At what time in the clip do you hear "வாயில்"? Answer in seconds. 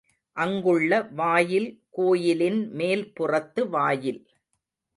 1.11-1.67, 3.69-4.21